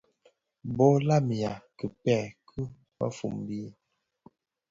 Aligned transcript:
Bo 0.75 0.87
lamiya 1.07 1.53
kibèè 1.77 2.19
ki 2.47 2.61
mëfombi, 2.97 3.61